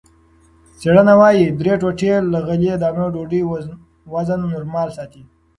[0.79, 3.41] څېړنې وايي، درې ټوټې له غلې- دانو ډوډۍ
[4.13, 5.23] وزن نورمال ساتي.